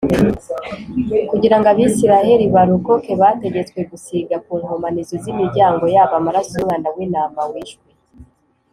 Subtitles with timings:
[1.29, 7.85] Kugira ngo Abisiraheli barokoke, bategetswe gusiga ku nkomanizo z’imiryango yabo amaraso y’umwana w’intama wishwe